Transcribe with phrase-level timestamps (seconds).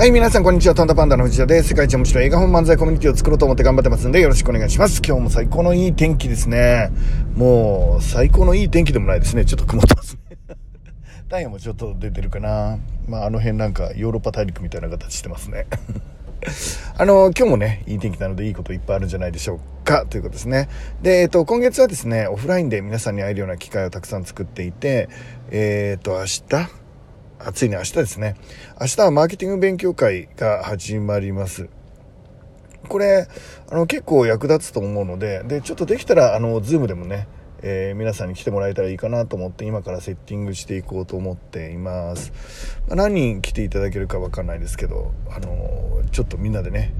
[0.00, 0.74] はい、皆さんこんにちは。
[0.74, 1.68] タンダパンダの藤田です。
[1.68, 5.02] 世界一面白い映画本漫才コミュニティを作ろうと思って頑張ってますんで、よろしくお願いします。
[5.06, 6.90] 今日も最高のいい天気ですね。
[7.34, 9.44] もう、最高のいい天気でもないですね。
[9.44, 10.38] ちょっと曇ってますね。
[11.28, 12.78] 太陽もちょっと出てるかな。
[13.08, 15.66] まあ、あの辺なんかヨーロッパ大陸みたいな形してますね。
[16.96, 20.70] あの、今日もね、いい天気なのでいいこといっぱいあるんじゃないでしょうか、ということですね。
[21.02, 25.10] で、えっと、今月はですね、オフラインで皆さんに会えるような機会をたくさん作っていて、
[25.50, 26.70] えっ、と、明日
[27.42, 28.36] あ、ついに明日ですね。
[28.80, 31.68] 明日はマーケティング勉強会が始まります。
[32.88, 33.28] これ、
[33.70, 37.28] あの、結構役立つと思うので、で、ちょっとできたら、あの、ズームでもね、
[37.62, 42.32] えー、皆さんに来てもらえたらいいかなと思って今からセッティングしていこうと思っています、
[42.88, 46.94] まあ、何人来ていただけるか分かんないですけど、あのちょっとみんなでね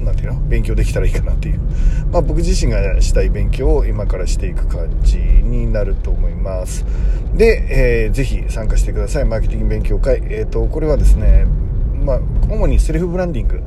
[0.00, 0.40] 何ていうの？
[0.48, 1.60] 勉強できたらいいかなっていう、
[2.10, 6.84] まあ、僕自身がしたい勉強を今からしていく感じになると思います。
[7.34, 9.24] で、えー、ぜひ参加してください。
[9.24, 10.22] マーケティング勉強会。
[10.24, 11.46] えっ、ー、とこれはですね
[12.04, 13.62] まあ、主にセルフブランディング、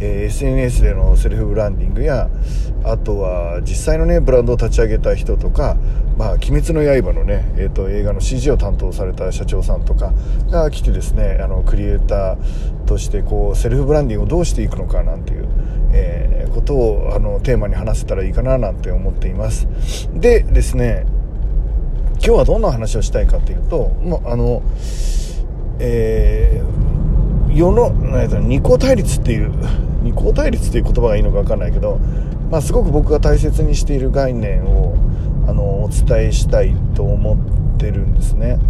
[0.00, 2.28] え、SNS でのセルフブランディングや
[2.84, 5.76] あとは実際のねブランドを立ち上げた人とか
[6.16, 10.12] 「まあ、鬼滅の刃」のね、えーと、映画の CG を担当された社長さんとか
[10.50, 12.36] が来てですねあのクリエイター
[12.86, 15.48] としてこうセルフブランディングをどうしていくのかなんていう、
[15.92, 19.68] えー、ことをあのテーマに話せたらいいかななんて思っています。
[20.14, 21.06] でですね
[22.24, 24.62] 今日はどんな話をしたいかというともうあの
[25.80, 26.87] えー
[27.58, 29.52] 世の二項対立っていう
[30.02, 31.98] 二項対立っていう言葉がいいのか分かんないけど、
[32.50, 34.94] まあ、すごく僕が大切にしている概念を
[35.48, 37.36] あのお伝えしたいと思っ
[37.78, 38.60] てるんですね。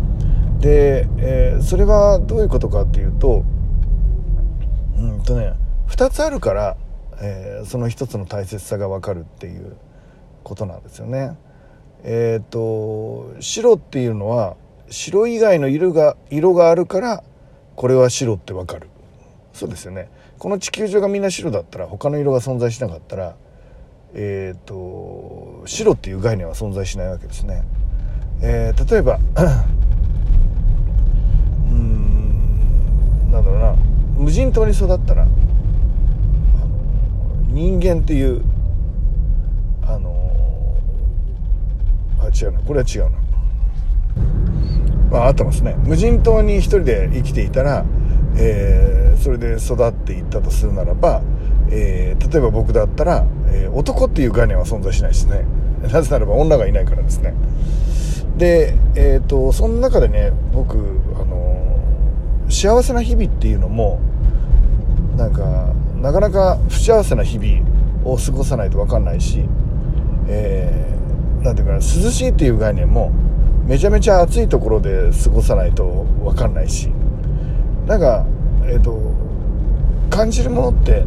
[0.60, 3.44] で、えー、それはどういうことかっていうと
[4.98, 5.52] うんとね
[5.88, 6.76] 2つあるから、
[7.20, 9.76] えー、その1つの大切さが分かるっていう
[10.42, 11.36] ことなんですよね。
[12.04, 14.56] えっ、ー、と白っていうのは
[14.88, 17.22] 白以外の色が色があるから
[17.78, 18.88] これは白ってわかる。
[19.52, 20.10] そうですよね。
[20.40, 23.36] この地球上がみんな白だったら他の色が存在しなかったら
[24.14, 27.62] えっ、ー、と白っていう概念は存在しないわけですね、
[28.42, 29.20] えー、例えば
[31.70, 33.76] うんなんだろうな。
[34.16, 35.28] 無人島に育ったら
[37.46, 38.42] 人間っていう
[39.86, 40.32] あの
[42.18, 42.58] あ違うな。
[42.58, 43.27] これは違うな。
[45.10, 45.74] まあ、合ってますね。
[45.84, 47.84] 無人島に一人で生きていたら、
[48.36, 51.22] えー、それで育っていったとするならば、
[51.70, 55.44] えー、例えば僕だったら、えー、男っていう概念は存在しないですね。
[55.82, 57.34] なぜならば女がいないからですね。
[58.36, 60.76] で、えーと、その中でね僕、
[61.14, 61.78] あの
[62.48, 64.00] 幸せな日々っていうのも
[65.16, 67.66] なんかなかなか不幸せな日々
[68.04, 69.44] を過ごさないと分かんないし、
[70.28, 73.12] えー、なんていうかな涼しいっていう概念も
[73.68, 75.84] めちゃめちゃ暑いところで過ごさないと
[76.24, 76.90] 分かんないし。
[77.86, 78.26] なんか
[78.64, 78.98] えっ、ー、と
[80.08, 81.04] 感じるものって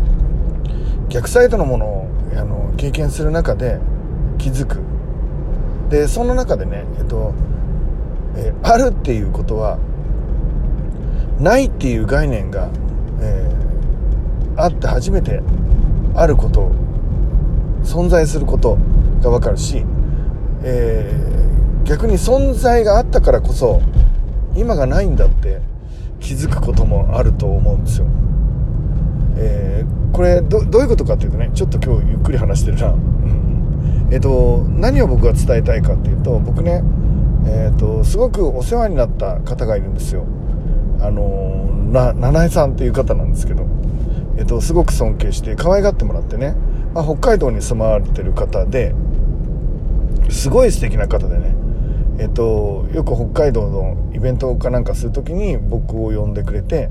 [1.08, 2.06] 逆サイドのものを
[2.36, 3.78] あの経験する中で
[4.36, 4.80] 気づく。
[5.88, 7.32] でその中でねえっ、ー、と、
[8.36, 9.78] えー、あるっていうことは
[11.40, 12.68] ないっていう概念が、
[13.20, 15.42] えー、あって初めて
[16.14, 16.70] あること
[17.82, 18.76] 存在すること
[19.22, 19.84] が分かるし、
[20.62, 21.41] え
[21.84, 23.82] 逆に存在があったからこそ
[24.54, 25.60] 今がないんだって
[26.20, 28.06] 気づくこともあると思うんですよ。
[29.36, 32.88] えー、これどういうことかっていうとねちょっと今日ゆっくり話してるな。
[32.88, 36.84] うん、えっ、と何を僕が伝えたいかっていうと僕ね
[37.46, 40.24] えっ、とすごくお世話になった方がいるんですよ。
[41.00, 43.66] あのな七重さんっていう方なんですけど、
[44.36, 46.54] えっとすごく尊敬して可愛がってもらってね、
[46.94, 48.94] まあ、北海道に住まわれてる方で
[50.30, 51.51] すごい素敵な方でね
[52.18, 56.90] えっと、よく北海道のイベントかなんかする時に僕を呼んでくれて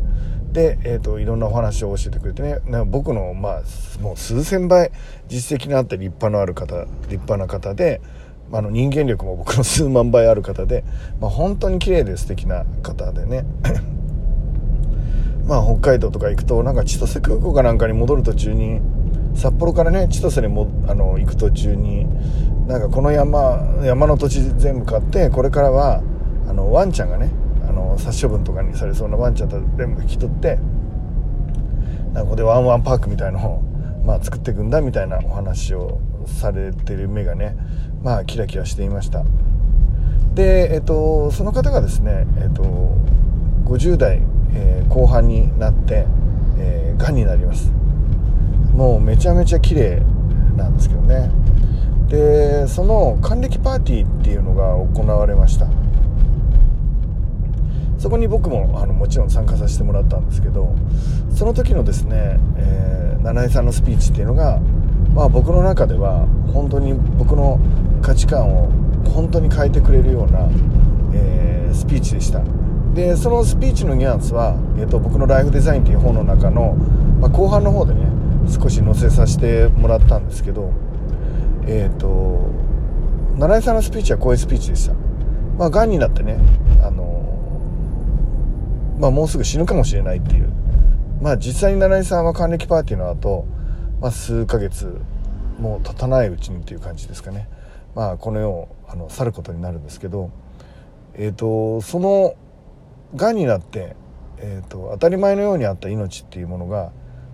[0.52, 2.60] で、えっと、いろんなお話を教えてくれてね。
[2.86, 3.62] 僕の、まあ、
[4.02, 4.92] もう数千倍
[5.28, 8.02] 実績のあって立派のある方立派な方で、
[8.50, 10.84] まあ、の人間力も僕の数万倍ある方で、
[11.20, 13.46] まあ、本当に綺麗で素敵な方でね。
[15.48, 18.80] まあ北海道とか行くとなんか千歳空港かなんかに戻る途中に
[19.36, 22.08] 札幌からね千歳にもあの行く途中に
[22.72, 26.02] なんかこの山山の土地全部買ってこれからは
[26.48, 27.30] あのワンちゃんがね
[27.68, 30.58] あの殺処分とかにされそうなワンちゃんと全部引き取って
[32.06, 33.62] なんかここでワンワンパークみたいのを、
[34.06, 37.58] まあ、作っていくんだみたいなお話をされてる目がね
[38.02, 39.24] まあキラキラしていました。
[40.34, 42.64] で、えっと、その方がですね、えっと、
[43.66, 44.22] 50代、
[44.54, 46.06] えー、後半になって
[46.58, 47.72] えー、がんになります。
[48.74, 50.02] もうめちゃめちゃ綺麗
[50.56, 51.32] なんですけどね。
[52.12, 55.68] でその還暦パーティーっていうのが行われました。
[57.98, 60.76] そこに僕もあのもちろん参加させてもらったんですけど
[61.30, 64.60] その時のですね、えー、七井さんのスピーチっていうのが、
[65.14, 67.60] まあ、僕の中では本当に僕の
[68.02, 68.72] 価値観を
[69.08, 70.50] 本当に変えてくれるような、
[71.14, 72.42] えー、スピーチでした。
[72.96, 76.76] でそのスピーチのニュアンスは、えーと、僕の「ライフデザイン」っていう本の中の、
[77.20, 78.02] まあ、後半の方でね
[78.50, 80.72] 少し載せさせてもらったんですけど
[81.68, 82.50] えっ、ー、と
[83.38, 84.96] 七井さんのスピーチはこういうスピーチでした。
[85.58, 86.38] まあがんになってね
[86.84, 87.22] あの
[89.00, 90.50] まあもうすぐ死ぬかもしれないっていう。
[91.22, 93.46] まあ実際に七井さんは還暦パーティーの後、
[94.00, 95.00] まあ数ヶ月
[95.60, 97.48] もう経たないうちにっていう感じですかね。
[97.96, 100.32] まあこの世をあの去ることになるんですけど
[101.14, 102.36] えっ、ー、とその
[103.16, 103.96] がんになって、
[104.38, 106.92] えーと、当たり前のようにあった命っていうものが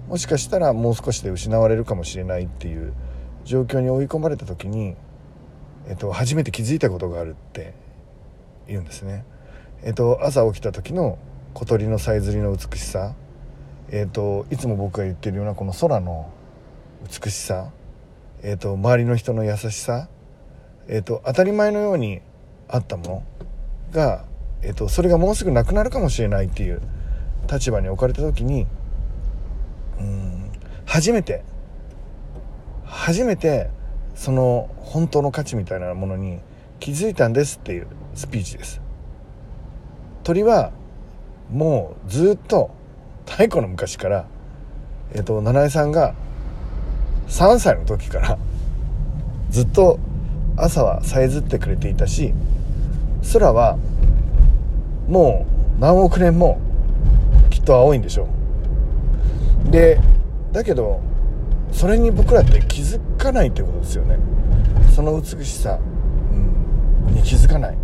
[0.10, 2.94] もしかしたらもう少しで失われるかもしれないっていう
[3.48, 4.96] 状況に追い込まれた時に、
[5.88, 7.74] えーと、初めて気づいたことがあるって
[8.68, 9.26] 言うんですね。
[9.84, 11.18] えーと、朝起きた時の
[11.54, 13.16] 小鳥のさえずりの美しさ、
[13.90, 16.30] えー、といつも僕が言ってるようなこの空の
[17.24, 17.72] 美しさ、
[18.44, 20.10] えー、と周りの人の優しさ、
[20.88, 22.22] えー、と当たり前のように
[22.68, 23.24] あったもの
[23.92, 24.26] が
[24.64, 26.82] えっと、それがもうすぐなくなるかもしれないっていう
[27.52, 28.66] 立場に置かれた時に
[30.00, 30.52] うん
[30.86, 31.44] 初めて
[32.88, 33.70] 初めて
[34.16, 36.40] その本当の価値みたいなものに
[36.80, 38.82] 気づいたんですっていうスピーチです。
[40.24, 40.72] 鳥は
[41.52, 42.72] もうずっと
[43.26, 44.28] 太古の昔から、
[45.14, 46.16] えっと、七重さんが
[47.28, 48.38] 3歳の時から
[49.50, 50.00] ずっと
[50.58, 52.34] 朝はさえずってくれていたし
[53.34, 53.78] 空は
[55.08, 55.46] も
[55.78, 56.60] う何億年も
[57.50, 58.28] きっと青いんでしょ
[59.68, 59.72] う。
[59.72, 60.00] で
[60.52, 61.02] だけど
[61.78, 64.18] それに僕らって気づかないってことですよね。
[64.96, 67.76] その美しさ、うん、に気づかない。
[67.76, 67.78] っ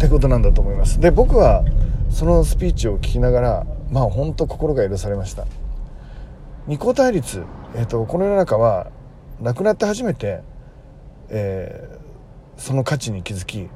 [0.00, 0.98] てことなんだと思います。
[0.98, 1.64] で僕は
[2.10, 5.46] そのスピーチを聞きながらまあ本当心が許されました。
[6.66, 7.44] 二項対立、
[7.76, 8.90] えーと、この世の中は
[9.40, 10.40] 亡くなって初めて、
[11.28, 13.68] えー、その価値に気づき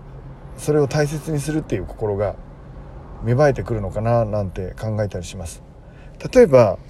[0.56, 2.34] それを大切にするっていう心が
[3.22, 5.62] 芽生えてくるのかななんて考えたりします。
[6.34, 6.80] 例えば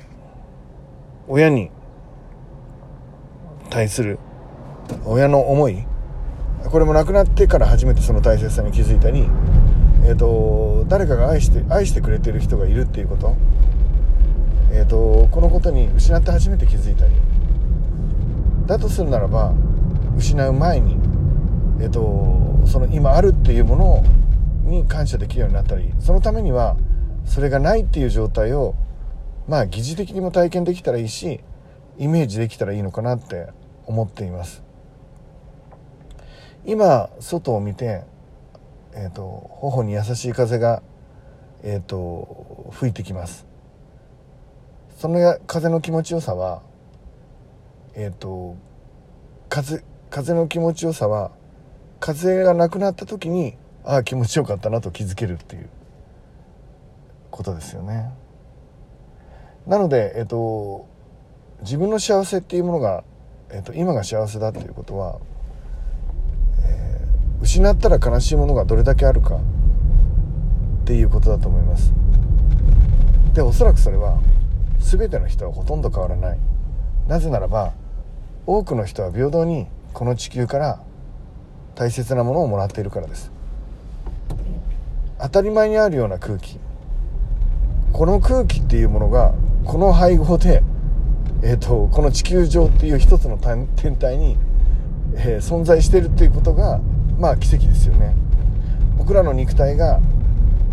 [1.29, 1.71] 親に
[3.71, 4.19] 対する
[5.05, 5.85] 親の思い
[6.71, 9.29] これも亡くなってから初めてその大切さに気づいたり、
[10.05, 13.37] えーと、誰かが愛して愛してくれてる人がいるっていうこと,、
[14.73, 17.13] えーとこのことに失って初めて気づいたり
[18.67, 19.55] だとするならば
[20.17, 20.99] 失う前に
[21.81, 24.05] えっと、その今あるっていうもの
[24.65, 26.77] に感謝できるようになったりそのためには
[27.25, 28.75] それがないっていう状態を
[29.49, 31.41] まあ疑似的にも体験できたらいいし
[31.97, 33.49] イメージできたらいいのかなって
[33.87, 34.63] 思っています
[36.65, 38.05] 今外を見て、
[38.95, 40.83] えーと、頬に優しい風が、
[41.63, 43.47] えーと、吹いてきます
[44.99, 46.63] その風の気持ちよさは
[47.95, 48.57] えっ、ー、と
[49.49, 51.33] 風風の気持ちよさは
[52.01, 55.71] 風がなくなった時にああ気持ちよかったなと気づけるっていう
[57.31, 58.11] ことですよね。
[59.69, 60.87] なので、えっと、
[61.61, 63.05] 自分の幸せっていうものが、
[63.51, 65.19] えっと、今が幸せだっていうことは、
[66.65, 69.41] えー、失ったら悲しいものがどれだけあるかっ
[70.87, 71.93] ていうことだと思います。
[73.35, 74.19] でおそらくそれは
[74.79, 76.39] 全ての人はほとんど変わらない。
[77.07, 77.75] なぜならば
[78.47, 80.81] 多くの人は平等にこの地球から
[81.75, 83.31] 大切なものをもらっているからです
[85.21, 86.59] 当たり前にあるような空気
[87.93, 89.35] この空気っていうものが
[89.69, 90.63] この配合で、
[91.43, 94.39] えーと、この地球上っていう一つの天体に、
[95.15, 96.81] えー、存在してるっていうことが
[97.19, 98.17] まあ奇跡ですよね。
[98.97, 100.01] 僕らの肉体が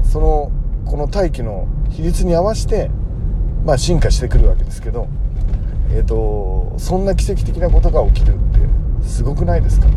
[0.01, 0.49] その
[0.85, 2.89] この大気の比率に合わせて、
[3.65, 5.09] まあ、進化してくるわけですけど、
[5.91, 9.87] えーとそんな奇跡的なことが起きるってすごくないですか？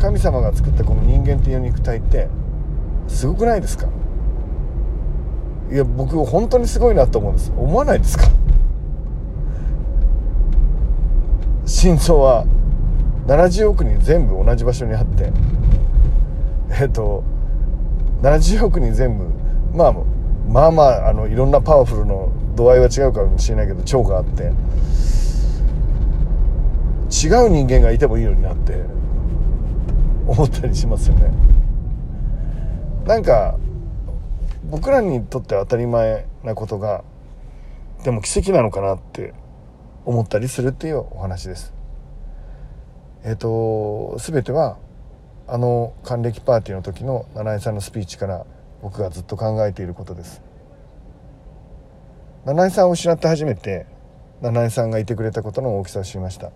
[0.00, 2.28] 神様が作ったこの人間っていう肉体って
[3.06, 3.86] すごくないですか？
[5.72, 7.52] いや僕本当にすごいなと思うんです。
[7.56, 8.24] 思わないですか？
[11.64, 12.44] 心臓は
[13.26, 15.32] 70億人全部同じ場所にあって。
[16.80, 17.22] えっと
[18.22, 19.24] 70億人全部
[19.74, 19.92] まあ
[20.48, 24.52] まあまああのいろんなパワフルの度合いは違うかもしれないけど腸があって。
[27.14, 28.74] 違う人間がいてもいいのになって
[30.26, 31.30] 思ったりしますよね。
[33.06, 33.56] なんか
[34.70, 37.04] 僕らにとっては当たり前なことが
[38.02, 39.34] でも奇跡なのかなって
[40.04, 41.74] 思ったりするっていうお話です。
[43.24, 44.78] えっ、ー、と全ては
[45.46, 48.46] あの還暦パーティーの時の七井さんのスピーチから
[48.82, 50.42] 僕がずっと考えていることです。
[52.44, 53.86] 七井さんを失って初めて
[54.42, 56.50] 七井さんがいてくれたことの大きさを知りました。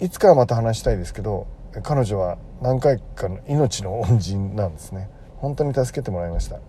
[0.00, 1.46] いつかはまた話したいですけど
[1.82, 5.10] 彼女は何回かの命の恩人なんですね。
[5.36, 6.60] 本当に助けてもらいました。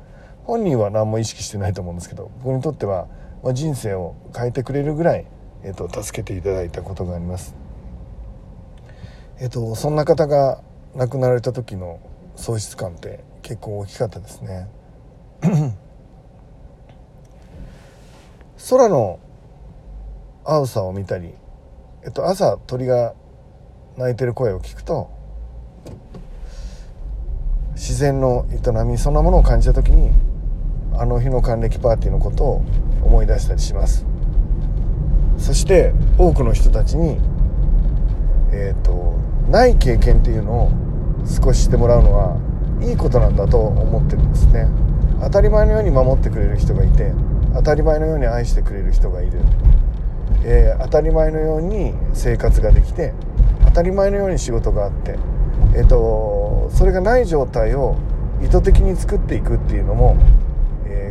[0.45, 3.07] 本人は何も意識してないと思うんですけど僕にとっては
[3.53, 5.25] 人生を変えてくれるぐらい、
[5.63, 7.55] えーと、助けていただいたことがあります。
[9.39, 10.61] えっ、ー、とそんな方が
[10.95, 11.99] 亡くなられた時の
[12.35, 14.69] 喪失感って結構大きかったですね。
[18.69, 19.19] 空の
[20.45, 21.33] 青さを見たり、
[22.03, 23.13] えっと、朝鳥が
[23.97, 25.09] 鳴いてる声を聞くと
[27.73, 30.11] 自然の営みそんなものを感じた時に
[30.97, 32.61] あの日の還暦パーティーのことを
[33.03, 34.05] 思い出したりします。
[35.37, 37.17] そして多くの人たちに
[38.51, 39.15] えっ、ー、と
[39.49, 40.71] ない経験っていうのを
[41.25, 42.37] 少ししてもらうのは
[42.81, 44.67] いいことなんだと思ってるんですね。
[45.21, 47.13] 当たり前のように守ってくれる人がいて
[47.53, 49.39] 当たり前のように愛してくれる人がいる、
[50.43, 53.13] えー、当たり前のように生活ができて
[53.67, 55.17] 当たり前のように仕事があって
[55.75, 57.95] えっ、ー、とそれがない状態を
[58.43, 60.17] 意図的に作っていくっていうのも、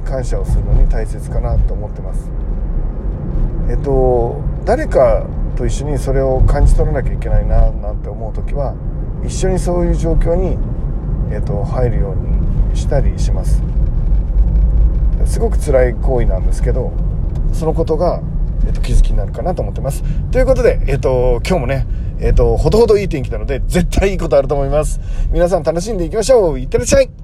[0.04, 2.30] 感謝をするのに大切かなと思ってます。
[3.68, 8.74] えっ、と誰かと一緒にそれを感じ取らなきゃいけないななんて思う時は
[9.24, 10.58] 一緒にそういう状況に、
[11.30, 13.62] えーと、入るようにしたりします。
[15.26, 16.92] すごく辛い行為なんですけど
[17.52, 18.20] そのことが、
[18.66, 20.02] えーと、気づきになるかなと思ってます。
[20.30, 21.86] ということで、えーと、今日もね
[22.20, 25.00] えっ、とほどほどいい天気なので絶対いいことあると思います。
[25.30, 26.58] 皆さん楽しんでいきましょう。
[26.58, 27.21] いってらっしゃい。